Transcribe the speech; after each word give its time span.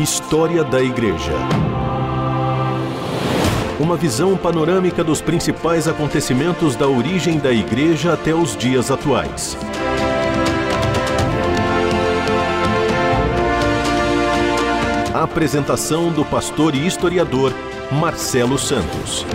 História 0.00 0.64
da 0.64 0.82
Igreja. 0.82 1.34
Uma 3.78 3.98
visão 3.98 4.34
panorâmica 4.34 5.04
dos 5.04 5.20
principais 5.20 5.86
acontecimentos 5.86 6.74
da 6.74 6.88
origem 6.88 7.38
da 7.38 7.52
Igreja 7.52 8.14
até 8.14 8.34
os 8.34 8.56
dias 8.56 8.90
atuais. 8.90 9.58
A 15.12 15.22
apresentação 15.22 16.10
do 16.10 16.24
pastor 16.24 16.74
e 16.74 16.86
historiador 16.86 17.52
Marcelo 17.92 18.56
Santos. 18.56 19.26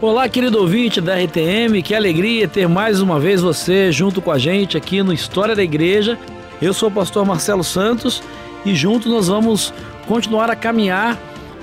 Olá, 0.00 0.30
querido 0.30 0.58
ouvinte 0.58 1.02
da 1.02 1.14
RTM, 1.22 1.82
que 1.82 1.94
alegria 1.94 2.48
ter 2.48 2.66
mais 2.66 3.02
uma 3.02 3.20
vez 3.20 3.42
você 3.42 3.92
junto 3.92 4.22
com 4.22 4.30
a 4.30 4.38
gente 4.38 4.78
aqui 4.78 5.02
no 5.02 5.12
História 5.12 5.54
da 5.54 5.62
Igreja. 5.62 6.18
Eu 6.62 6.72
sou 6.72 6.88
o 6.88 6.92
pastor 6.92 7.26
Marcelo 7.26 7.62
Santos 7.62 8.22
e 8.64 8.74
juntos 8.74 9.10
nós 9.10 9.28
vamos 9.28 9.72
continuar 10.06 10.50
a 10.50 10.56
caminhar 10.56 11.18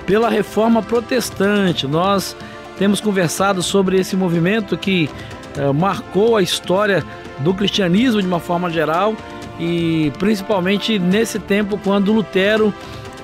pela 0.06 0.28
reforma 0.28 0.82
protestante. 0.82 1.86
Nós 1.86 2.36
temos 2.78 3.00
conversado 3.00 3.62
sobre 3.62 3.98
esse 3.98 4.16
movimento 4.16 4.76
que 4.76 5.08
eh, 5.56 5.72
marcou 5.72 6.36
a 6.36 6.42
história 6.42 7.04
do 7.40 7.54
cristianismo 7.54 8.20
de 8.20 8.26
uma 8.26 8.40
forma 8.40 8.70
geral 8.70 9.14
e 9.58 10.12
principalmente 10.18 10.98
nesse 10.98 11.38
tempo 11.38 11.78
quando 11.82 12.12
Lutero 12.12 12.72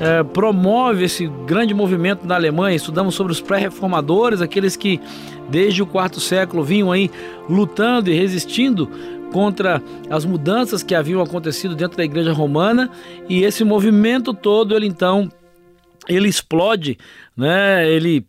eh, 0.00 0.22
promove 0.22 1.04
esse 1.04 1.26
grande 1.46 1.74
movimento 1.74 2.26
na 2.26 2.34
Alemanha. 2.34 2.76
Estudamos 2.76 3.14
sobre 3.14 3.32
os 3.32 3.40
pré-reformadores, 3.40 4.40
aqueles 4.40 4.76
que 4.76 5.00
desde 5.48 5.82
o 5.82 5.86
quarto 5.86 6.20
século 6.20 6.62
vinham 6.62 6.92
aí 6.92 7.10
lutando 7.48 8.10
e 8.10 8.14
resistindo 8.14 8.88
contra 9.32 9.82
as 10.10 10.24
mudanças 10.24 10.82
que 10.82 10.94
haviam 10.94 11.22
acontecido 11.22 11.74
dentro 11.74 11.96
da 11.96 12.04
igreja 12.04 12.32
romana 12.32 12.90
e 13.28 13.44
esse 13.44 13.64
movimento 13.64 14.32
todo 14.32 14.74
ele 14.74 14.86
então 14.86 15.30
ele 16.08 16.28
explode, 16.28 16.96
né? 17.36 17.88
Ele 17.88 18.26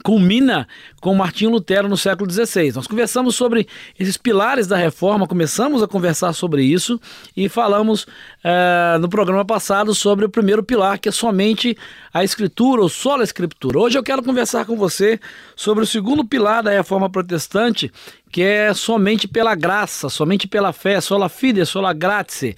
culmina 0.00 0.66
com 1.00 1.14
Martinho 1.14 1.50
Lutero 1.50 1.88
no 1.88 1.96
século 1.96 2.30
XVI. 2.30 2.72
Nós 2.74 2.86
conversamos 2.86 3.34
sobre 3.34 3.66
esses 3.98 4.16
pilares 4.16 4.66
da 4.66 4.76
reforma, 4.76 5.26
começamos 5.26 5.82
a 5.82 5.88
conversar 5.88 6.32
sobre 6.32 6.62
isso 6.62 7.00
e 7.36 7.48
falamos 7.48 8.06
é, 8.42 8.98
no 8.98 9.08
programa 9.08 9.44
passado 9.44 9.94
sobre 9.94 10.24
o 10.24 10.28
primeiro 10.28 10.62
pilar, 10.62 10.98
que 10.98 11.08
é 11.08 11.12
somente 11.12 11.76
a 12.12 12.24
escritura, 12.24 12.82
ou 12.82 12.88
só 12.88 13.20
a 13.20 13.24
escritura. 13.24 13.78
Hoje 13.78 13.98
eu 13.98 14.02
quero 14.02 14.22
conversar 14.22 14.64
com 14.64 14.76
você 14.76 15.20
sobre 15.54 15.84
o 15.84 15.86
segundo 15.86 16.24
pilar 16.24 16.62
da 16.62 16.70
reforma 16.70 17.10
protestante, 17.10 17.92
que 18.32 18.42
é 18.42 18.72
somente 18.74 19.28
pela 19.28 19.54
graça, 19.54 20.08
somente 20.08 20.48
pela 20.48 20.72
fé, 20.72 21.00
sola 21.00 21.28
fide, 21.28 21.64
sola 21.66 21.92
grazie. 21.92 22.56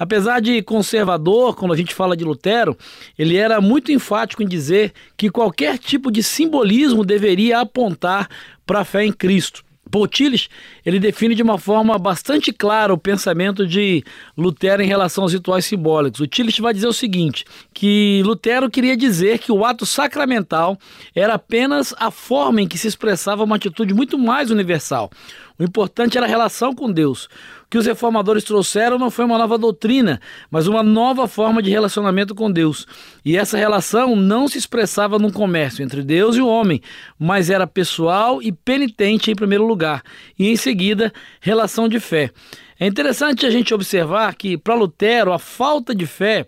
Apesar 0.00 0.40
de 0.40 0.62
conservador, 0.62 1.54
quando 1.54 1.74
a 1.74 1.76
gente 1.76 1.94
fala 1.94 2.16
de 2.16 2.24
Lutero, 2.24 2.74
ele 3.18 3.36
era 3.36 3.60
muito 3.60 3.92
enfático 3.92 4.42
em 4.42 4.48
dizer 4.48 4.94
que 5.14 5.28
qualquer 5.28 5.76
tipo 5.76 6.10
de 6.10 6.22
simbolismo 6.22 7.04
deveria 7.04 7.60
apontar 7.60 8.26
para 8.64 8.80
a 8.80 8.84
fé 8.84 9.04
em 9.04 9.12
Cristo. 9.12 9.62
Tillich, 10.08 10.48
ele 10.86 10.98
define 10.98 11.34
de 11.34 11.42
uma 11.42 11.58
forma 11.58 11.98
bastante 11.98 12.52
clara 12.52 12.94
o 12.94 12.98
pensamento 12.98 13.66
de 13.66 14.02
Lutero 14.38 14.82
em 14.82 14.86
relação 14.86 15.24
aos 15.24 15.32
rituais 15.32 15.66
simbólicos. 15.66 16.20
O 16.20 16.26
Tillich 16.26 16.62
vai 16.62 16.72
dizer 16.72 16.86
o 16.86 16.92
seguinte, 16.92 17.44
que 17.74 18.22
Lutero 18.24 18.70
queria 18.70 18.96
dizer 18.96 19.38
que 19.38 19.52
o 19.52 19.64
ato 19.64 19.84
sacramental 19.84 20.78
era 21.14 21.34
apenas 21.34 21.92
a 21.98 22.10
forma 22.10 22.62
em 22.62 22.68
que 22.68 22.78
se 22.78 22.86
expressava 22.86 23.44
uma 23.44 23.56
atitude 23.56 23.92
muito 23.92 24.16
mais 24.16 24.50
universal. 24.50 25.10
O 25.58 25.64
importante 25.64 26.16
era 26.16 26.24
a 26.24 26.28
relação 26.28 26.74
com 26.74 26.90
Deus 26.90 27.28
que 27.70 27.78
os 27.78 27.86
reformadores 27.86 28.42
trouxeram 28.42 28.98
não 28.98 29.10
foi 29.10 29.24
uma 29.24 29.38
nova 29.38 29.56
doutrina, 29.56 30.20
mas 30.50 30.66
uma 30.66 30.82
nova 30.82 31.28
forma 31.28 31.62
de 31.62 31.70
relacionamento 31.70 32.34
com 32.34 32.50
Deus. 32.50 32.84
E 33.24 33.36
essa 33.36 33.56
relação 33.56 34.16
não 34.16 34.48
se 34.48 34.58
expressava 34.58 35.18
num 35.18 35.30
comércio 35.30 35.84
entre 35.84 36.02
Deus 36.02 36.34
e 36.34 36.40
o 36.40 36.48
homem, 36.48 36.82
mas 37.16 37.48
era 37.48 37.68
pessoal 37.68 38.42
e 38.42 38.50
penitente 38.50 39.30
em 39.30 39.36
primeiro 39.36 39.64
lugar, 39.64 40.02
e 40.36 40.48
em 40.48 40.56
seguida, 40.56 41.12
relação 41.40 41.88
de 41.88 42.00
fé. 42.00 42.32
É 42.78 42.86
interessante 42.86 43.46
a 43.46 43.50
gente 43.50 43.72
observar 43.72 44.34
que, 44.34 44.58
para 44.58 44.74
Lutero, 44.74 45.32
a 45.32 45.38
falta 45.38 45.94
de 45.94 46.06
fé 46.06 46.46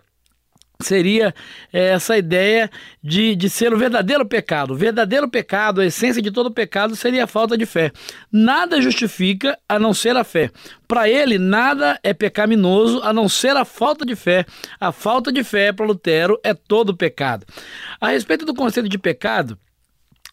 seria 0.82 1.34
é, 1.72 1.90
essa 1.90 2.16
ideia 2.16 2.70
de, 3.02 3.34
de 3.34 3.48
ser 3.48 3.72
o 3.72 3.78
verdadeiro 3.78 4.26
pecado. 4.26 4.72
O 4.72 4.76
verdadeiro 4.76 5.28
pecado, 5.28 5.80
a 5.80 5.86
essência 5.86 6.22
de 6.22 6.30
todo 6.30 6.50
pecado, 6.50 6.94
seria 6.96 7.24
a 7.24 7.26
falta 7.26 7.56
de 7.56 7.66
fé. 7.66 7.92
Nada 8.30 8.80
justifica 8.80 9.58
a 9.68 9.78
não 9.78 9.94
ser 9.94 10.16
a 10.16 10.24
fé. 10.24 10.50
Para 10.86 11.08
ele, 11.08 11.38
nada 11.38 11.98
é 12.02 12.12
pecaminoso 12.12 13.00
a 13.02 13.12
não 13.12 13.28
ser 13.28 13.56
a 13.56 13.64
falta 13.64 14.04
de 14.04 14.14
fé. 14.14 14.44
A 14.78 14.92
falta 14.92 15.32
de 15.32 15.42
fé, 15.42 15.72
para 15.72 15.86
Lutero, 15.86 16.38
é 16.42 16.52
todo 16.52 16.96
pecado. 16.96 17.46
A 18.00 18.08
respeito 18.08 18.44
do 18.44 18.54
conceito 18.54 18.88
de 18.88 18.98
pecado, 18.98 19.58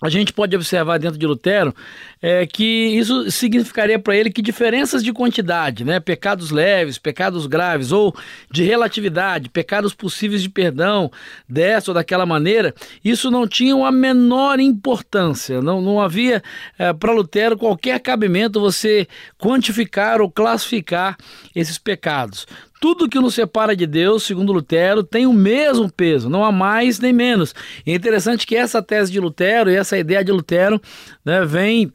a 0.02 0.10
gente 0.10 0.32
pode 0.32 0.56
observar 0.56 0.98
dentro 0.98 1.18
de 1.18 1.28
Lutero 1.28 1.76
é, 2.22 2.46
que 2.46 2.64
isso 2.64 3.30
significaria 3.30 4.00
para 4.00 4.16
ele 4.16 4.32
que 4.32 4.42
diferenças 4.42 5.04
de 5.04 5.12
quantidade, 5.12 5.84
né, 5.84 6.00
pecados 6.00 6.52
leves, 6.52 6.98
pecados 6.98 7.46
graves, 7.46 7.92
ou 7.92 8.16
de 8.50 8.64
relatividade, 8.64 9.50
pecados 9.50 9.94
possíveis 9.94 10.42
de 10.42 10.50
perdão, 10.50 11.12
dessa 11.48 11.92
ou 11.92 11.96
daquela 11.96 12.26
maneira, 12.26 12.74
isso 13.04 13.30
não 13.30 13.48
tinha 13.48 13.76
a 13.86 13.92
menor 13.92 14.60
importância. 14.60 15.62
Não, 15.62 15.82
não 15.82 16.02
havia 16.02 16.42
é, 16.78 16.94
para 16.94 17.12
Lutero 17.12 17.58
qualquer 17.58 18.00
cabimento 18.00 18.60
você 18.60 19.08
quantificar 19.38 20.22
ou 20.22 20.32
classificar 20.32 21.18
esses 21.56 21.78
pecados. 21.78 22.46
Tudo 22.80 23.10
que 23.10 23.20
nos 23.20 23.36
separa 23.36 23.76
de 23.76 23.86
Deus, 23.86 24.24
segundo 24.24 24.54
Lutero, 24.54 25.04
tem 25.04 25.28
o 25.28 25.34
mesmo 25.34 25.92
peso, 25.92 26.30
não 26.30 26.46
há 26.46 26.52
mais 26.52 27.00
nem 27.00 27.12
menos. 27.12 27.54
E 27.86 27.92
é 27.92 27.96
interessante 27.96 28.48
que 28.48 28.56
essa 28.56 28.82
tese 28.82 29.12
de 29.12 29.20
Lutero 29.20 29.70
e 29.70 29.76
essa 29.76 29.98
ideia 29.98 30.24
de 30.24 30.32
Lutero 30.32 30.82
né, 31.26 31.44
vem 31.46 31.92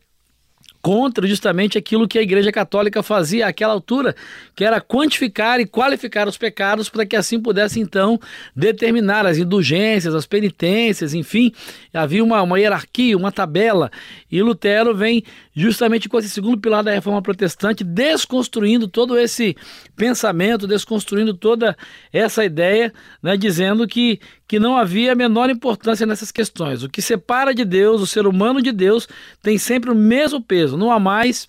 contra 0.84 1.26
justamente 1.26 1.78
aquilo 1.78 2.06
que 2.06 2.18
a 2.18 2.22
Igreja 2.22 2.52
Católica 2.52 3.02
fazia 3.02 3.46
àquela 3.46 3.72
altura, 3.72 4.14
que 4.54 4.62
era 4.62 4.82
quantificar 4.82 5.58
e 5.58 5.64
qualificar 5.64 6.28
os 6.28 6.36
pecados 6.36 6.90
para 6.90 7.06
que 7.06 7.16
assim 7.16 7.40
pudesse 7.40 7.80
então 7.80 8.20
determinar 8.54 9.24
as 9.24 9.38
indulgências, 9.38 10.14
as 10.14 10.26
penitências, 10.26 11.14
enfim, 11.14 11.54
havia 11.90 12.22
uma, 12.22 12.42
uma 12.42 12.60
hierarquia, 12.60 13.16
uma 13.16 13.32
tabela. 13.32 13.90
E 14.30 14.42
Lutero 14.42 14.94
vem 14.94 15.24
justamente 15.54 16.06
com 16.06 16.18
esse 16.18 16.28
segundo 16.28 16.58
pilar 16.58 16.82
da 16.82 16.92
reforma 16.92 17.22
protestante, 17.22 17.82
desconstruindo 17.82 18.86
todo 18.86 19.16
esse 19.18 19.56
pensamento, 19.96 20.66
desconstruindo 20.66 21.32
toda 21.32 21.76
essa 22.12 22.44
ideia, 22.44 22.92
né, 23.22 23.36
dizendo 23.36 23.86
que, 23.86 24.20
que 24.46 24.58
não 24.58 24.76
havia 24.76 25.12
a 25.12 25.14
menor 25.14 25.48
importância 25.48 26.04
nessas 26.04 26.32
questões. 26.32 26.82
O 26.82 26.88
que 26.88 27.00
separa 27.00 27.54
de 27.54 27.64
Deus, 27.64 28.02
o 28.02 28.06
ser 28.06 28.26
humano 28.26 28.60
de 28.60 28.72
Deus, 28.72 29.08
tem 29.42 29.56
sempre 29.56 29.90
o 29.90 29.94
mesmo 29.94 30.42
peso, 30.42 30.73
não 30.76 30.90
há 30.90 30.98
mais 30.98 31.48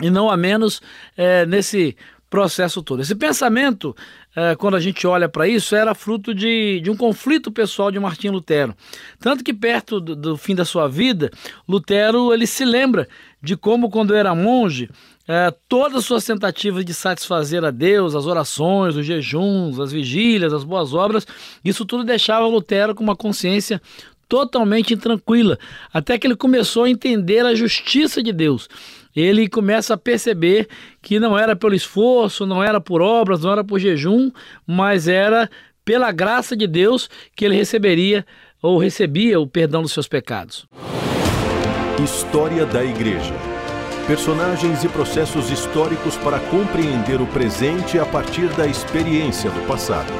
e 0.00 0.10
não 0.10 0.30
há 0.30 0.36
menos 0.36 0.80
é, 1.16 1.46
nesse 1.46 1.96
processo 2.28 2.82
todo. 2.82 3.00
Esse 3.00 3.14
pensamento, 3.14 3.94
é, 4.34 4.54
quando 4.56 4.76
a 4.76 4.80
gente 4.80 5.06
olha 5.06 5.28
para 5.28 5.48
isso, 5.48 5.74
era 5.74 5.94
fruto 5.94 6.34
de, 6.34 6.80
de 6.80 6.90
um 6.90 6.96
conflito 6.96 7.52
pessoal 7.52 7.90
de 7.90 7.98
Martim 7.98 8.28
Lutero. 8.28 8.74
Tanto 9.20 9.44
que 9.44 9.54
perto 9.54 10.00
do, 10.00 10.16
do, 10.16 10.36
fim 10.36 10.54
da 10.54 10.64
sua 10.64 10.88
vida, 10.88 11.30
Lutero 11.68 12.34
ele 12.34 12.46
se 12.46 12.64
lembra 12.64 13.08
de 13.42 13.56
como, 13.56 13.88
quando 13.88 14.14
era 14.14 14.34
monge, 14.34 14.90
é, 15.28 15.54
todas 15.68 15.98
as 15.98 16.04
suas 16.04 16.24
tentativas 16.24 16.84
de 16.84 16.92
satisfazer 16.92 17.64
a 17.64 17.70
Deus, 17.70 18.14
as 18.14 18.26
orações, 18.26 18.96
os 18.96 19.06
jejuns, 19.06 19.78
as 19.78 19.92
vigílias, 19.92 20.52
as 20.52 20.64
boas 20.64 20.94
obras, 20.94 21.26
isso 21.64 21.84
tudo 21.84 22.04
deixava 22.04 22.46
Lutero 22.46 22.94
com 22.94 23.04
uma 23.04 23.16
consciência 23.16 23.80
totalmente 24.28 24.94
intranquila, 24.94 25.58
até 25.92 26.18
que 26.18 26.26
ele 26.26 26.36
começou 26.36 26.84
a 26.84 26.90
entender 26.90 27.44
a 27.44 27.54
justiça 27.54 28.22
de 28.22 28.32
Deus. 28.32 28.68
Ele 29.14 29.48
começa 29.48 29.94
a 29.94 29.98
perceber 29.98 30.68
que 31.00 31.18
não 31.18 31.38
era 31.38 31.56
pelo 31.56 31.74
esforço, 31.74 32.44
não 32.44 32.62
era 32.62 32.80
por 32.80 33.00
obras, 33.00 33.42
não 33.42 33.52
era 33.52 33.64
por 33.64 33.78
jejum, 33.78 34.30
mas 34.66 35.08
era 35.08 35.48
pela 35.84 36.12
graça 36.12 36.56
de 36.56 36.66
Deus 36.66 37.08
que 37.34 37.44
ele 37.44 37.56
receberia 37.56 38.26
ou 38.60 38.78
recebia 38.78 39.40
o 39.40 39.46
perdão 39.46 39.82
dos 39.82 39.92
seus 39.92 40.08
pecados. 40.08 40.66
História 42.02 42.66
da 42.66 42.84
Igreja. 42.84 43.34
Personagens 44.06 44.84
e 44.84 44.88
processos 44.88 45.50
históricos 45.50 46.16
para 46.18 46.38
compreender 46.38 47.20
o 47.20 47.26
presente 47.26 47.98
a 47.98 48.04
partir 48.04 48.48
da 48.54 48.66
experiência 48.66 49.50
do 49.50 49.66
passado. 49.66 50.12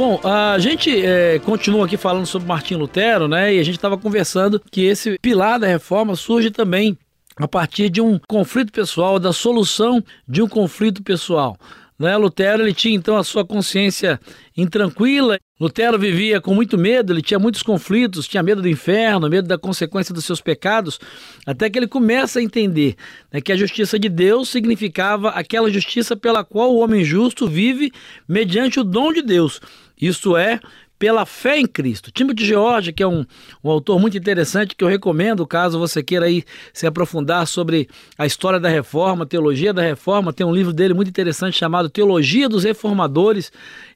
Bom, 0.00 0.18
a 0.24 0.58
gente 0.58 1.04
é, 1.04 1.38
continua 1.40 1.84
aqui 1.84 1.98
falando 1.98 2.24
sobre 2.24 2.48
Martim 2.48 2.74
Lutero, 2.74 3.28
né? 3.28 3.54
E 3.54 3.58
a 3.58 3.62
gente 3.62 3.74
estava 3.74 3.98
conversando 3.98 4.58
que 4.70 4.80
esse 4.80 5.18
pilar 5.18 5.60
da 5.60 5.66
reforma 5.66 6.16
surge 6.16 6.50
também 6.50 6.96
a 7.36 7.46
partir 7.46 7.90
de 7.90 8.00
um 8.00 8.18
conflito 8.26 8.72
pessoal, 8.72 9.18
da 9.18 9.30
solução 9.30 10.02
de 10.26 10.40
um 10.40 10.48
conflito 10.48 11.02
pessoal. 11.02 11.54
Né? 11.98 12.16
Lutero 12.16 12.62
ele 12.62 12.72
tinha 12.72 12.96
então 12.96 13.18
a 13.18 13.22
sua 13.22 13.44
consciência 13.44 14.18
intranquila, 14.56 15.38
Lutero 15.60 15.98
vivia 15.98 16.40
com 16.40 16.54
muito 16.54 16.78
medo, 16.78 17.12
ele 17.12 17.20
tinha 17.20 17.38
muitos 17.38 17.62
conflitos, 17.62 18.26
tinha 18.26 18.42
medo 18.42 18.62
do 18.62 18.68
inferno, 18.70 19.28
medo 19.28 19.46
da 19.46 19.58
consequência 19.58 20.14
dos 20.14 20.24
seus 20.24 20.40
pecados, 20.40 20.98
até 21.46 21.68
que 21.68 21.78
ele 21.78 21.86
começa 21.86 22.38
a 22.38 22.42
entender 22.42 22.96
né, 23.30 23.42
que 23.42 23.52
a 23.52 23.56
justiça 23.56 23.98
de 23.98 24.08
Deus 24.08 24.48
significava 24.48 25.28
aquela 25.28 25.70
justiça 25.70 26.16
pela 26.16 26.42
qual 26.42 26.72
o 26.72 26.78
homem 26.78 27.04
justo 27.04 27.46
vive 27.46 27.92
mediante 28.26 28.80
o 28.80 28.84
dom 28.84 29.12
de 29.12 29.20
Deus. 29.20 29.60
Isto 30.00 30.36
é, 30.36 30.60
pela 31.00 31.24
fé 31.24 31.58
em 31.58 31.66
Cristo. 31.66 32.12
Timothy 32.12 32.44
George, 32.44 32.92
que 32.92 33.02
é 33.02 33.06
um, 33.06 33.24
um 33.64 33.70
autor 33.70 33.98
muito 33.98 34.18
interessante 34.18 34.76
que 34.76 34.84
eu 34.84 34.88
recomendo, 34.88 35.46
caso 35.46 35.78
você 35.78 36.02
queira 36.02 36.26
aí 36.26 36.44
se 36.74 36.86
aprofundar 36.86 37.46
sobre 37.46 37.88
a 38.18 38.26
história 38.26 38.60
da 38.60 38.68
reforma, 38.68 39.24
teologia 39.24 39.72
da 39.72 39.80
reforma, 39.80 40.30
tem 40.30 40.46
um 40.46 40.54
livro 40.54 40.74
dele 40.74 40.92
muito 40.92 41.08
interessante 41.08 41.56
chamado 41.56 41.88
Teologia 41.88 42.50
dos 42.50 42.64
Reformadores 42.64 43.50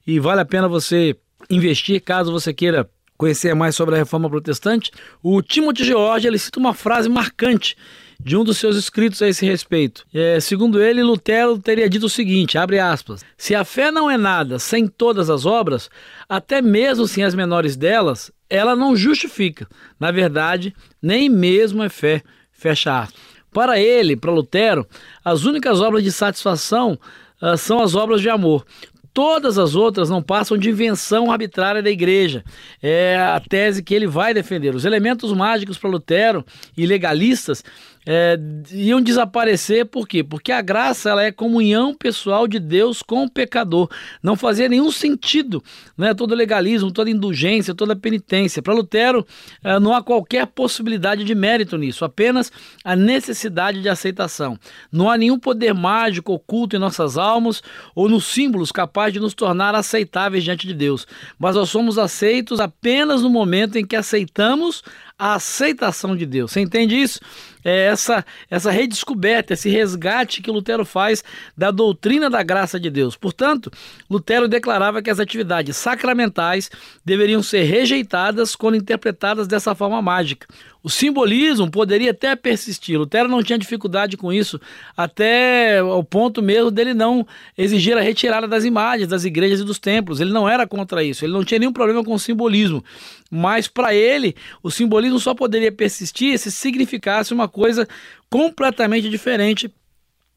e 0.05 0.19
vale 0.19 0.41
a 0.41 0.45
pena 0.45 0.67
você 0.67 1.15
investir 1.47 2.01
caso 2.01 2.31
você 2.31 2.51
queira 2.51 2.89
conhecer 3.15 3.53
mais 3.53 3.75
sobre 3.75 3.93
a 3.93 3.97
reforma 3.99 4.27
protestante. 4.27 4.89
O 5.21 5.43
Timothy 5.43 5.83
George 5.83 6.27
ele 6.27 6.39
cita 6.39 6.59
uma 6.59 6.73
frase 6.73 7.07
marcante 7.07 7.77
de 8.25 8.35
um 8.35 8.43
dos 8.43 8.57
seus 8.57 8.75
escritos 8.75 9.21
a 9.21 9.27
esse 9.27 9.45
respeito. 9.45 10.03
É, 10.11 10.39
segundo 10.39 10.81
ele, 10.81 11.03
Lutero 11.03 11.59
teria 11.59 11.87
dito 11.87 12.07
o 12.07 12.09
seguinte, 12.09 12.57
abre 12.57 12.79
aspas, 12.79 13.23
se 13.37 13.53
a 13.53 13.63
fé 13.63 13.91
não 13.91 14.09
é 14.09 14.17
nada 14.17 14.57
sem 14.57 14.87
todas 14.87 15.29
as 15.29 15.45
obras, 15.45 15.91
até 16.27 16.59
mesmo 16.59 17.07
sem 17.07 17.23
as 17.23 17.35
menores 17.35 17.75
delas, 17.75 18.31
ela 18.49 18.75
não 18.75 18.95
justifica. 18.95 19.67
Na 19.99 20.09
verdade, 20.09 20.75
nem 20.99 21.29
mesmo 21.29 21.83
é 21.83 21.89
fé, 21.89 22.23
fecha 22.51 23.01
aspas. 23.01 23.21
Para 23.53 23.79
ele, 23.79 24.17
para 24.17 24.31
Lutero, 24.31 24.87
as 25.23 25.45
únicas 25.45 25.79
obras 25.79 26.03
de 26.03 26.11
satisfação 26.11 26.99
uh, 27.39 27.55
são 27.55 27.79
as 27.79 27.93
obras 27.93 28.21
de 28.21 28.29
amor. 28.29 28.65
Todas 29.15 29.57
as 29.57 29.75
outras 29.75 30.09
não 30.09 30.21
passam 30.21 30.57
de 30.57 30.69
invenção 30.69 31.31
arbitrária 31.31 31.81
da 31.81 31.89
igreja. 31.89 32.43
É 32.83 33.15
a 33.15 33.39
tese 33.39 33.81
que 33.81 33.95
ele 33.95 34.07
vai 34.07 34.33
defender. 34.33 34.75
Os 34.75 34.83
elementos 34.83 35.31
mágicos 35.31 35.77
para 35.77 35.89
Lutero 35.89 36.45
e 36.75 36.85
legalistas 36.85 37.63
é, 38.05 38.37
iam 38.71 39.01
desaparecer, 39.01 39.85
por 39.85 40.07
quê? 40.07 40.23
Porque 40.23 40.51
a 40.51 40.61
graça 40.61 41.09
ela 41.09 41.23
é 41.23 41.31
comunhão 41.31 41.95
pessoal 41.95 42.47
de 42.47 42.59
Deus 42.59 43.01
com 43.01 43.23
o 43.23 43.29
pecador. 43.29 43.89
Não 44.21 44.35
fazia 44.35 44.69
nenhum 44.69 44.91
sentido 44.91 45.63
né, 45.97 46.13
todo 46.13 46.35
legalismo, 46.35 46.91
toda 46.91 47.09
indulgência, 47.09 47.73
toda 47.73 47.95
penitência. 47.95 48.61
Para 48.61 48.75
Lutero, 48.75 49.25
é, 49.63 49.79
não 49.79 49.95
há 49.95 50.03
qualquer 50.03 50.45
possibilidade 50.45 51.23
de 51.23 51.33
mérito 51.33 51.77
nisso, 51.77 52.05
apenas 52.05 52.51
a 52.83 52.95
necessidade 52.95 53.81
de 53.81 53.89
aceitação. 53.89 54.59
Não 54.91 55.09
há 55.09 55.17
nenhum 55.17 55.39
poder 55.39 55.73
mágico 55.73 56.33
oculto 56.33 56.75
em 56.75 56.79
nossas 56.79 57.17
almas 57.17 57.63
ou 57.95 58.07
nos 58.07 58.25
símbolos 58.25 58.71
capaz 59.05 59.13
de 59.13 59.19
nos 59.19 59.33
tornar 59.33 59.75
aceitáveis 59.75 60.43
diante 60.43 60.67
de 60.67 60.73
Deus. 60.73 61.07
Mas 61.37 61.55
nós 61.55 61.69
somos 61.69 61.97
aceitos 61.97 62.59
apenas 62.59 63.21
no 63.21 63.29
momento 63.29 63.77
em 63.77 63.85
que 63.85 63.95
aceitamos 63.95 64.83
a 65.17 65.35
aceitação 65.35 66.15
de 66.15 66.25
Deus. 66.25 66.51
Você 66.51 66.59
entende 66.59 66.95
isso? 66.95 67.19
É 67.63 67.87
essa, 67.87 68.23
essa 68.49 68.69
redescoberta, 68.69 69.53
esse 69.53 69.69
resgate 69.69 70.41
que 70.41 70.51
Lutero 70.51 70.85
faz 70.85 71.23
da 71.57 71.71
doutrina 71.71 72.29
da 72.29 72.43
graça 72.43 72.79
de 72.79 72.91
Deus. 72.91 73.15
Portanto, 73.15 73.71
Lutero 74.07 74.47
declarava 74.47 75.01
que 75.01 75.09
as 75.09 75.19
atividades 75.19 75.75
sacramentais 75.75 76.69
deveriam 77.03 77.41
ser 77.41 77.63
rejeitadas 77.63 78.55
quando 78.55 78.75
interpretadas 78.75 79.47
dessa 79.47 79.73
forma 79.73 79.99
mágica. 79.99 80.47
O 80.83 80.89
simbolismo 80.91 81.71
poderia 81.71 82.11
até 82.11 82.35
persistir. 82.35 82.99
Lutero 82.99 83.27
não 83.27 83.41
tinha 83.41 83.57
dificuldade 83.57 84.15
com 84.15 84.31
isso, 84.31 84.61
até 84.95 85.81
o 85.81 86.03
ponto 86.03 86.43
mesmo 86.43 86.69
dele 86.69 86.93
não 86.93 87.25
exigir 87.57 87.97
a 87.97 88.01
retirada 88.01 88.47
das 88.47 88.63
imagens 88.63 89.09
das 89.09 89.25
igrejas 89.25 89.61
e 89.61 89.63
dos 89.63 89.79
templos. 89.79 90.21
Ele 90.21 90.31
não 90.31 90.47
era 90.47 90.67
contra 90.67 91.03
isso, 91.03 91.25
ele 91.25 91.33
não 91.33 91.43
tinha 91.43 91.59
nenhum 91.59 91.73
problema 91.73 92.03
com 92.03 92.13
o 92.13 92.19
simbolismo. 92.19 92.83
Mas 93.31 93.67
para 93.67 93.93
ele, 93.93 94.35
o 94.61 94.69
simbolismo 94.69 95.19
só 95.19 95.33
poderia 95.33 95.71
persistir 95.71 96.37
se 96.37 96.51
significasse 96.51 97.33
uma 97.33 97.47
coisa 97.47 97.87
completamente 98.29 99.09
diferente 99.09 99.73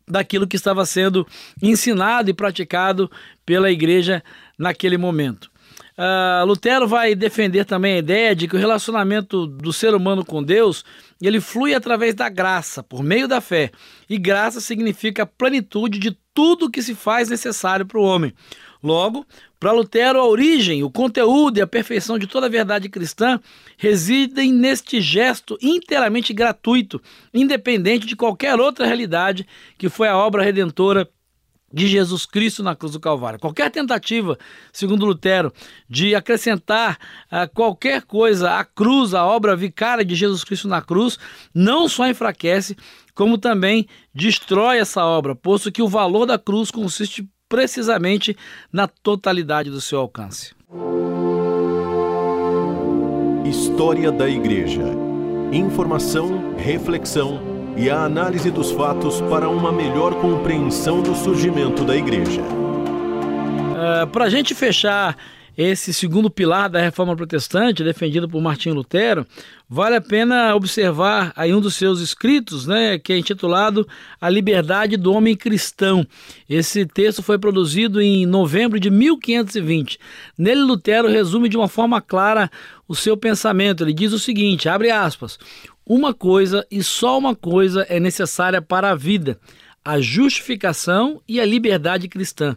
daquilo 0.07 0.47
que 0.47 0.57
estava 0.57 0.87
sendo 0.87 1.27
ensinado 1.63 2.31
e 2.31 2.35
praticado 2.35 3.11
pela 3.45 3.71
igreja 3.71 4.23
naquele 4.59 4.97
momento. 4.97 5.51
Uh, 5.99 6.47
Lutero 6.47 6.87
vai 6.87 7.15
defender 7.17 7.65
também 7.65 7.95
a 7.95 7.99
ideia 7.99 8.35
de 8.35 8.47
que 8.47 8.55
o 8.55 8.59
relacionamento 8.59 9.49
do 9.49 9.73
ser 9.73 9.95
humano 9.95 10.25
com 10.25 10.41
Deus 10.41 10.85
ele 11.21 11.41
flui 11.41 11.75
através 11.75 12.15
da 12.15 12.29
graça, 12.29 12.85
por 12.85 13.03
meio 13.03 13.27
da 13.27 13.41
fé. 13.41 13.73
E 14.09 14.17
graça 14.17 14.61
significa 14.61 15.25
a 15.25 15.27
plenitude 15.27 15.99
de 15.99 16.17
tudo 16.33 16.71
que 16.71 16.83
se 16.83 16.95
faz 16.95 17.29
necessário 17.29 17.85
para 17.85 17.99
o 17.99 18.05
homem. 18.05 18.33
Logo, 18.83 19.27
para 19.59 19.73
Lutero, 19.73 20.21
a 20.21 20.27
origem, 20.27 20.85
o 20.85 20.91
conteúdo 20.91 21.59
e 21.59 21.61
a 21.61 21.67
perfeição 21.67 22.19
de 22.19 22.27
toda 22.27 22.47
a 22.47 22.51
verdade 22.51 22.89
cristã 22.89 23.41
residem 23.77 24.53
neste 24.53 25.01
gesto 25.01 25.59
inteiramente 25.61 26.33
gratuito, 26.33 27.03
independente 27.35 28.07
de 28.07 28.15
qualquer 28.15 28.59
outra 28.61 28.87
realidade 28.87 29.47
que 29.77 29.89
foi 29.89 30.09
a 30.09 30.17
obra 30.17 30.43
redentora 30.43 31.09
de 31.73 31.87
Jesus 31.87 32.25
Cristo 32.25 32.63
na 32.63 32.75
cruz 32.75 32.93
do 32.93 33.01
Calvário. 33.01 33.39
Qualquer 33.39 33.71
tentativa, 33.71 34.39
segundo 34.73 35.05
Lutero, 35.05 35.53
de 35.89 36.15
acrescentar 36.15 36.99
uh, 37.31 37.53
qualquer 37.55 38.03
coisa 38.03 38.59
à 38.59 38.65
cruz, 38.65 39.13
à 39.13 39.27
obra 39.27 39.55
vicária 39.55 40.05
de 40.05 40.15
Jesus 40.15 40.45
Cristo 40.45 40.67
na 40.67 40.81
cruz, 40.81 41.19
não 41.55 41.89
só 41.89 42.09
enfraquece, 42.09 42.77
como 43.15 43.37
também 43.37 43.87
destrói 44.15 44.79
essa 44.79 45.05
obra, 45.05 45.35
posto 45.35 45.71
que 45.71 45.83
o 45.83 45.89
valor 45.89 46.25
da 46.25 46.39
cruz 46.39 46.71
consiste 46.71 47.29
precisamente 47.49 48.37
na 48.73 48.87
totalidade 48.87 49.71
do 49.71 49.81
seu 49.81 50.01
alcance. 50.01 50.55
História 53.45 54.13
da 54.13 54.29
Igreja. 54.29 54.85
Informação, 55.53 56.55
reflexão 56.57 57.41
e 57.79 57.89
a 57.89 58.03
análise 58.03 58.51
dos 58.51 58.73
fatos 58.73 59.21
para 59.23 59.49
uma 59.49 59.71
melhor 59.71 60.15
compreensão 60.21 61.01
do 61.01 61.15
surgimento 61.15 61.85
da 61.85 61.97
igreja. 61.97 62.43
Uh, 62.43 64.07
para 64.09 64.25
a 64.25 64.29
gente 64.29 64.53
fechar 64.53 65.17
esse 65.57 65.95
segundo 65.95 66.29
pilar 66.29 66.69
da 66.69 66.81
reforma 66.81 67.17
protestante, 67.17 67.85
defendido 67.85 68.29
por 68.29 68.43
Martinho 68.43 68.75
Lutero, 68.75 69.25
vale 69.69 69.97
a 69.97 70.01
pena 70.01 70.55
observar 70.55 71.33
aí 71.37 71.55
um 71.55 71.61
dos 71.61 71.75
seus 71.75 72.01
escritos, 72.01 72.67
né, 72.67 72.99
que 72.99 73.13
é 73.13 73.19
intitulado 73.19 73.87
A 74.21 74.31
Liberdade 74.31 74.97
do 74.97 75.13
Homem 75.13 75.37
Cristão. 75.37 76.07
Esse 76.49 76.87
texto 76.87 77.23
foi 77.23 77.39
produzido 77.39 78.01
em 78.01 78.25
novembro 78.25 78.81
de 78.81 78.91
1520. 78.91 79.99
Nele, 80.39 80.63
Lutero 80.63 81.09
resume 81.09 81.49
de 81.49 81.57
uma 81.57 81.69
forma 81.69 82.01
clara 82.01 82.51
o 82.89 82.95
seu 82.95 83.17
pensamento. 83.17 83.85
Ele 83.85 83.93
diz 83.93 84.13
o 84.13 84.19
seguinte: 84.19 84.69
abre 84.69 84.91
aspas. 84.91 85.39
Uma 85.85 86.13
coisa 86.13 86.67
e 86.71 86.83
só 86.83 87.19
uma 87.19 87.35
coisa 87.35 87.87
é 87.89 88.01
necessária 88.01 88.61
para 88.63 88.91
a 88.91 88.95
vida: 88.95 89.39
a 89.85 90.01
justificação 90.01 91.21
e 91.27 91.41
a 91.41 91.47
liberdade 91.47 92.09
cristã. 92.09 92.57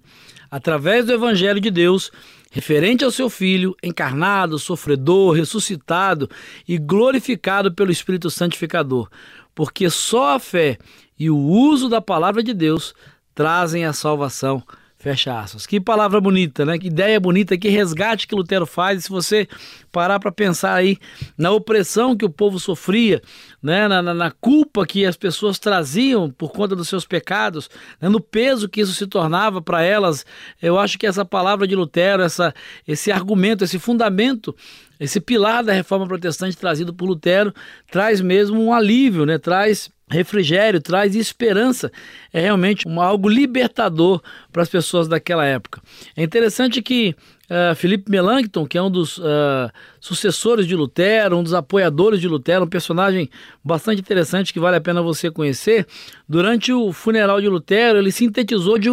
Através 0.49 1.05
do 1.05 1.13
Evangelho 1.13 1.59
de 1.59 1.71
Deus, 1.71 2.11
referente 2.51 3.03
ao 3.03 3.11
seu 3.11 3.29
Filho, 3.29 3.75
encarnado, 3.81 4.59
sofredor, 4.59 5.33
ressuscitado 5.33 6.29
e 6.67 6.77
glorificado 6.77 7.73
pelo 7.73 7.91
Espírito 7.91 8.29
Santificador. 8.29 9.09
Porque 9.55 9.89
só 9.89 10.35
a 10.35 10.39
fé 10.39 10.77
e 11.17 11.29
o 11.29 11.37
uso 11.37 11.87
da 11.87 12.01
palavra 12.01 12.43
de 12.43 12.53
Deus 12.53 12.93
trazem 13.33 13.85
a 13.85 13.93
salvação 13.93 14.61
Fecha 15.01 15.39
aspas. 15.39 15.65
Que 15.65 15.81
palavra 15.81 16.21
bonita, 16.21 16.63
né? 16.63 16.77
Que 16.77 16.85
ideia 16.85 17.19
bonita, 17.19 17.57
que 17.57 17.69
resgate 17.69 18.27
que 18.27 18.35
Lutero 18.35 18.67
faz. 18.67 18.99
E 18.99 19.01
se 19.01 19.09
você 19.09 19.47
parar 19.91 20.19
para 20.19 20.31
pensar 20.31 20.75
aí 20.75 20.99
na 21.35 21.49
opressão 21.49 22.15
que 22.15 22.23
o 22.23 22.29
povo 22.29 22.59
sofria, 22.59 23.19
né? 23.63 23.87
Na, 23.87 23.99
na, 24.03 24.13
na, 24.13 24.29
culpa 24.29 24.85
que 24.85 25.03
as 25.03 25.17
pessoas 25.17 25.57
traziam 25.57 26.29
por 26.29 26.51
conta 26.51 26.75
dos 26.75 26.87
seus 26.87 27.03
pecados, 27.03 27.67
né? 27.99 28.09
no 28.09 28.21
peso 28.21 28.69
que 28.69 28.79
isso 28.79 28.93
se 28.93 29.07
tornava 29.07 29.59
para 29.59 29.81
elas, 29.81 30.23
eu 30.61 30.77
acho 30.77 30.99
que 30.99 31.07
essa 31.07 31.25
palavra 31.25 31.65
de 31.67 31.75
Lutero, 31.75 32.21
essa, 32.21 32.53
esse 32.87 33.11
argumento, 33.11 33.63
esse 33.63 33.79
fundamento, 33.79 34.55
esse 34.99 35.19
pilar 35.19 35.63
da 35.63 35.73
reforma 35.73 36.05
protestante 36.05 36.55
trazido 36.55 36.93
por 36.93 37.07
Lutero, 37.07 37.51
traz 37.89 38.21
mesmo 38.21 38.63
um 38.63 38.71
alívio, 38.71 39.25
né? 39.25 39.39
Traz 39.39 39.89
refrigério, 40.11 40.81
traz 40.81 41.15
esperança. 41.15 41.91
É 42.33 42.41
realmente 42.41 42.87
um, 42.87 43.01
algo 43.01 43.29
libertador 43.29 44.21
para 44.51 44.61
as 44.61 44.69
pessoas 44.69 45.07
daquela 45.07 45.45
época. 45.45 45.81
É 46.15 46.21
interessante 46.21 46.81
que 46.81 47.15
uh, 47.49 47.73
Felipe 47.75 48.11
Melanchthon, 48.11 48.65
que 48.65 48.77
é 48.77 48.81
um 48.81 48.91
dos 48.91 49.17
uh, 49.17 49.71
sucessores 49.99 50.67
de 50.67 50.75
Lutero, 50.75 51.37
um 51.37 51.43
dos 51.43 51.53
apoiadores 51.53 52.19
de 52.19 52.27
Lutero, 52.27 52.65
um 52.65 52.69
personagem 52.69 53.29
bastante 53.63 54.01
interessante 54.01 54.51
que 54.51 54.59
vale 54.59 54.77
a 54.77 54.81
pena 54.81 55.01
você 55.01 55.31
conhecer, 55.31 55.87
durante 56.27 56.73
o 56.73 56.91
funeral 56.91 57.39
de 57.39 57.47
Lutero, 57.47 57.97
ele 57.97 58.11
sintetizou 58.11 58.77
de, 58.77 58.89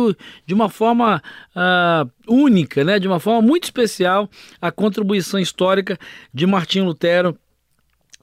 de 0.47 0.55
uma 0.55 0.69
forma 0.69 1.21
uh, 1.55 2.11
única, 2.29 2.85
né, 2.85 2.99
de 2.99 3.09
uma 3.09 3.19
forma 3.19 3.43
muito 3.43 3.65
especial, 3.65 4.31
a 4.61 4.71
contribuição 4.71 5.41
histórica 5.41 5.99
de 6.33 6.47
Martinho 6.47 6.85
Lutero 6.85 7.37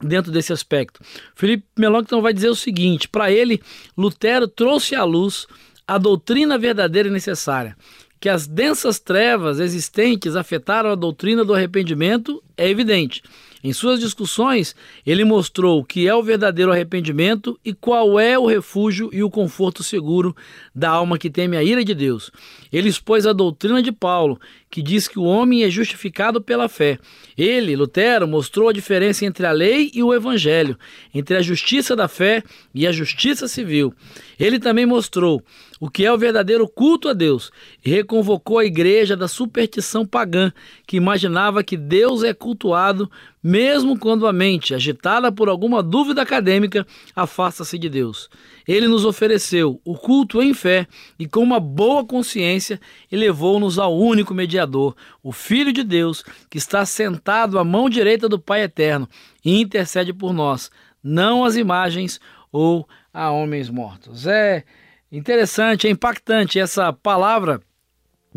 dentro 0.02 0.30
desse 0.30 0.52
aspecto. 0.52 1.00
Felipe 1.34 1.64
Melanchthon 1.78 2.20
vai 2.20 2.32
dizer 2.32 2.48
o 2.48 2.56
seguinte: 2.56 3.08
para 3.08 3.30
ele, 3.30 3.62
Lutero 3.96 4.48
trouxe 4.48 4.94
à 4.94 5.04
luz 5.04 5.46
a 5.86 5.98
doutrina 5.98 6.58
verdadeira 6.58 7.08
e 7.08 7.12
necessária, 7.12 7.76
que 8.20 8.28
as 8.28 8.46
densas 8.46 8.98
trevas 8.98 9.60
existentes 9.60 10.34
afetaram 10.34 10.90
a 10.90 10.96
doutrina 10.96 11.44
do 11.44 11.54
arrependimento 11.54 12.42
é 12.56 12.68
evidente. 12.68 13.22
Em 13.66 13.72
suas 13.72 13.98
discussões, 13.98 14.76
ele 15.04 15.24
mostrou 15.24 15.80
o 15.80 15.84
que 15.84 16.06
é 16.06 16.14
o 16.14 16.22
verdadeiro 16.22 16.70
arrependimento 16.70 17.58
e 17.64 17.74
qual 17.74 18.16
é 18.16 18.38
o 18.38 18.46
refúgio 18.46 19.10
e 19.12 19.24
o 19.24 19.28
conforto 19.28 19.82
seguro 19.82 20.36
da 20.72 20.90
alma 20.90 21.18
que 21.18 21.28
teme 21.28 21.56
a 21.56 21.64
ira 21.64 21.84
de 21.84 21.92
Deus. 21.92 22.30
Ele 22.72 22.88
expôs 22.88 23.26
a 23.26 23.32
doutrina 23.32 23.82
de 23.82 23.90
Paulo, 23.90 24.38
que 24.70 24.80
diz 24.80 25.08
que 25.08 25.18
o 25.18 25.24
homem 25.24 25.64
é 25.64 25.68
justificado 25.68 26.40
pela 26.40 26.68
fé. 26.68 26.96
Ele, 27.36 27.74
Lutero, 27.74 28.28
mostrou 28.28 28.68
a 28.68 28.72
diferença 28.72 29.26
entre 29.26 29.44
a 29.44 29.50
lei 29.50 29.90
e 29.92 30.00
o 30.00 30.14
evangelho, 30.14 30.78
entre 31.12 31.36
a 31.36 31.42
justiça 31.42 31.96
da 31.96 32.06
fé 32.06 32.44
e 32.72 32.86
a 32.86 32.92
justiça 32.92 33.48
civil. 33.48 33.92
Ele 34.38 34.60
também 34.60 34.86
mostrou 34.86 35.42
o 35.80 35.90
que 35.90 36.04
é 36.04 36.12
o 36.12 36.18
verdadeiro 36.18 36.66
culto 36.66 37.08
a 37.08 37.12
Deus 37.12 37.50
e 37.84 37.90
reconvocou 37.90 38.58
a 38.58 38.64
igreja 38.64 39.16
da 39.16 39.28
superstição 39.28 40.06
pagã, 40.06 40.52
que 40.86 40.96
imaginava 40.96 41.62
que 41.62 41.76
Deus 41.76 42.22
é 42.22 42.32
cultuado 42.32 43.10
mesmo 43.42 43.96
quando 43.96 44.26
a 44.26 44.32
mente, 44.32 44.74
agitada 44.74 45.30
por 45.30 45.48
alguma 45.48 45.80
dúvida 45.80 46.20
acadêmica, 46.20 46.84
afasta-se 47.14 47.78
de 47.78 47.88
Deus. 47.88 48.28
Ele 48.66 48.88
nos 48.88 49.04
ofereceu 49.04 49.80
o 49.84 49.94
culto 49.94 50.42
em 50.42 50.52
fé 50.52 50.88
e 51.16 51.28
com 51.28 51.40
uma 51.40 51.60
boa 51.60 52.04
consciência 52.04 52.80
e 53.10 53.16
levou-nos 53.16 53.78
ao 53.78 53.96
único 53.96 54.34
mediador, 54.34 54.96
o 55.22 55.30
Filho 55.30 55.72
de 55.72 55.84
Deus, 55.84 56.24
que 56.50 56.58
está 56.58 56.84
sentado 56.84 57.56
à 57.56 57.62
mão 57.62 57.88
direita 57.88 58.28
do 58.28 58.38
Pai 58.38 58.62
Eterno 58.62 59.08
e 59.44 59.60
intercede 59.60 60.12
por 60.12 60.32
nós, 60.32 60.68
não 61.00 61.44
as 61.44 61.54
imagens 61.54 62.18
ou 62.50 62.88
a 63.14 63.30
homens 63.30 63.70
mortos. 63.70 64.26
É 64.26 64.64
interessante, 65.10 65.86
é 65.86 65.90
impactante 65.90 66.58
essa 66.58 66.92
palavra 66.92 67.60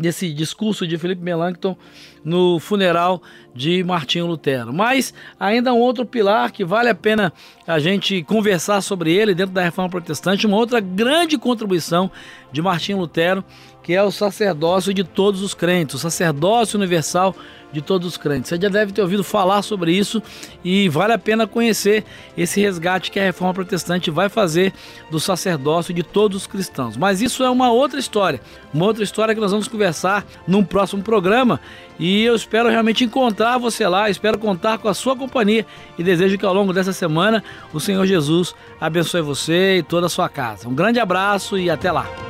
desse 0.00 0.32
discurso 0.32 0.86
de 0.86 0.96
Felipe 0.96 1.22
Melanchthon 1.22 1.76
no 2.24 2.58
funeral 2.58 3.22
de 3.54 3.84
Martinho 3.84 4.26
Lutero. 4.26 4.72
Mas 4.72 5.12
ainda 5.38 5.74
um 5.74 5.78
outro 5.78 6.06
pilar 6.06 6.50
que 6.50 6.64
vale 6.64 6.88
a 6.88 6.94
pena 6.94 7.32
a 7.66 7.78
gente 7.78 8.22
conversar 8.22 8.80
sobre 8.80 9.12
ele 9.12 9.34
dentro 9.34 9.52
da 9.54 9.62
Reforma 9.62 9.90
Protestante, 9.90 10.46
uma 10.46 10.56
outra 10.56 10.80
grande 10.80 11.36
contribuição 11.36 12.10
de 12.50 12.62
Martinho 12.62 12.98
Lutero, 12.98 13.44
que 13.82 13.94
é 13.94 14.02
o 14.02 14.10
sacerdócio 14.10 14.92
de 14.92 15.04
todos 15.04 15.42
os 15.42 15.54
crentes, 15.54 15.94
o 15.94 15.98
sacerdócio 15.98 16.78
universal 16.78 17.34
de 17.72 17.80
todos 17.80 18.06
os 18.06 18.16
crentes. 18.16 18.48
Você 18.48 18.60
já 18.60 18.68
deve 18.68 18.92
ter 18.92 19.00
ouvido 19.00 19.22
falar 19.22 19.62
sobre 19.62 19.92
isso 19.92 20.22
e 20.64 20.88
vale 20.88 21.12
a 21.12 21.18
pena 21.18 21.46
conhecer 21.46 22.04
esse 22.36 22.60
resgate 22.60 23.10
que 23.10 23.18
a 23.18 23.22
reforma 23.22 23.54
protestante 23.54 24.10
vai 24.10 24.28
fazer 24.28 24.72
do 25.10 25.20
sacerdócio 25.20 25.94
de 25.94 26.02
todos 26.02 26.36
os 26.38 26.46
cristãos. 26.46 26.96
Mas 26.96 27.22
isso 27.22 27.42
é 27.42 27.50
uma 27.50 27.70
outra 27.70 27.98
história, 27.98 28.40
uma 28.72 28.86
outra 28.86 29.04
história 29.04 29.34
que 29.34 29.40
nós 29.40 29.52
vamos 29.52 29.68
conversar 29.68 30.24
num 30.46 30.64
próximo 30.64 31.02
programa 31.02 31.60
e 31.98 32.24
eu 32.24 32.34
espero 32.34 32.68
realmente 32.68 33.04
encontrar 33.04 33.58
você 33.58 33.86
lá, 33.86 34.10
espero 34.10 34.38
contar 34.38 34.78
com 34.78 34.88
a 34.88 34.94
sua 34.94 35.14
companhia 35.14 35.66
e 35.98 36.02
desejo 36.02 36.38
que 36.38 36.46
ao 36.46 36.54
longo 36.54 36.72
dessa 36.72 36.92
semana 36.92 37.42
o 37.72 37.80
Senhor 37.80 38.06
Jesus 38.06 38.54
abençoe 38.80 39.20
você 39.20 39.78
e 39.78 39.82
toda 39.82 40.06
a 40.06 40.10
sua 40.10 40.28
casa. 40.28 40.68
Um 40.68 40.74
grande 40.74 40.98
abraço 40.98 41.58
e 41.58 41.70
até 41.70 41.92
lá. 41.92 42.29